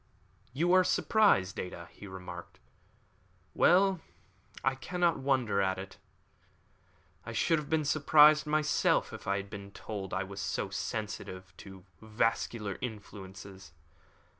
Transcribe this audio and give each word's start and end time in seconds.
"You 0.51 0.73
are 0.73 0.83
surprised, 0.83 1.59
Ada," 1.59 1.87
he 1.91 2.07
remarked. 2.07 2.59
"Well, 3.53 4.01
I 4.63 4.73
cannot 4.73 5.19
wonder 5.19 5.61
at 5.61 5.77
it. 5.77 5.97
I 7.23 7.33
should 7.33 7.59
have 7.59 7.69
been 7.69 7.85
surprised 7.85 8.47
myself 8.47 9.13
if 9.13 9.27
I 9.27 9.37
had 9.37 9.51
been 9.51 9.69
told 9.69 10.09
that 10.09 10.15
I 10.15 10.23
was 10.23 10.41
so 10.41 10.71
sensitive 10.71 11.55
to 11.57 11.85
vascular 12.01 12.79
influences. 12.81 13.73